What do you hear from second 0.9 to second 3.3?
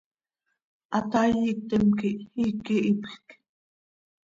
¡Hataai iictim quih iiqui hiipjc!